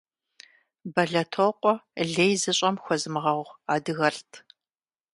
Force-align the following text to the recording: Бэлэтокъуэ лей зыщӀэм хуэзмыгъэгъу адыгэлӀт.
Бэлэтокъуэ 0.93 1.73
лей 2.13 2.33
зыщӀэм 2.41 2.75
хуэзмыгъэгъу 2.83 3.55
адыгэлӀт. 3.73 4.31